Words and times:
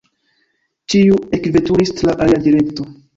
Ĉiu 0.93 1.19
ekveturis 1.39 1.93
tra 1.99 2.17
alia 2.25 2.41
direkto. 2.47 2.87